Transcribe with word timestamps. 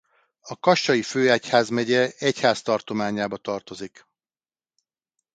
A 0.39 0.55
kassai 0.59 1.01
főegyházmegye 1.01 2.11
egyháztartományába 2.17 3.37
tartozik. 3.37 4.05